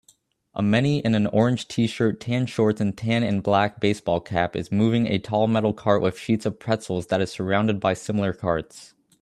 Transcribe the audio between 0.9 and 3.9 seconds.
in an orange tshirt tan shorts and tan and black